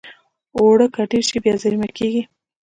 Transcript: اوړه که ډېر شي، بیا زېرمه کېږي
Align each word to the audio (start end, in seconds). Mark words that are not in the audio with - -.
اوړه 0.57 0.87
که 0.93 1.01
ډېر 1.11 1.23
شي، 1.29 1.37
بیا 1.43 1.55
زېرمه 1.61 1.87
کېږي 1.97 2.23